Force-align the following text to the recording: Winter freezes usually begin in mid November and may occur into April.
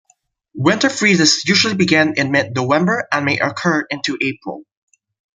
Winter 0.55 0.89
freezes 0.89 1.43
usually 1.45 1.75
begin 1.75 2.15
in 2.17 2.31
mid 2.31 2.55
November 2.55 3.07
and 3.11 3.23
may 3.23 3.37
occur 3.37 3.81
into 3.91 4.17
April. 4.19 4.63